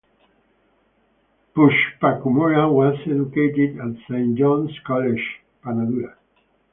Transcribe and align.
Pushpakumura 1.55 2.71
was 2.73 2.97
educated 3.05 3.77
at 3.77 4.01
Saint 4.09 4.35
John's 4.35 4.71
College 4.83 5.43
Panadura. 5.63 6.15